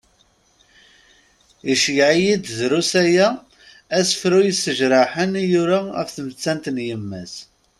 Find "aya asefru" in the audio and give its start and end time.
3.03-4.39